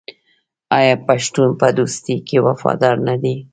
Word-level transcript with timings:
آیا 0.77 0.95
پښتون 1.07 1.49
په 1.59 1.67
دوستۍ 1.77 2.17
کې 2.27 2.37
وفادار 2.47 2.95
نه 3.07 3.15
وي؟ 3.21 3.35